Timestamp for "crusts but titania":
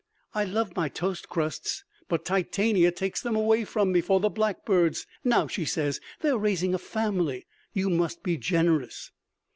1.29-2.91